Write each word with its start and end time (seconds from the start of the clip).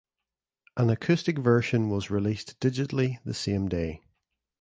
An 0.77 0.89
acoustic 0.89 1.37
version 1.37 1.91
was 1.91 2.09
released 2.09 2.59
digitally 2.59 3.19
the 3.23 3.35
same 3.35 3.67
day. 3.69 4.01